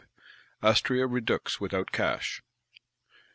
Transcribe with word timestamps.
Astræa 0.63 1.05
Redux 1.07 1.59
without 1.61 1.91
Cash. 1.91 2.41